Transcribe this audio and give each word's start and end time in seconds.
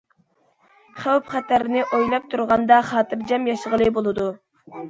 خەۋپ- 1.01 1.29
خەتەرنى 1.33 1.83
ئويلاپ 1.97 2.25
تۇرغاندا 2.33 2.81
خاتىرجەم 2.93 3.47
ياشىغىلى 3.53 3.93
بولىدۇ. 4.01 4.31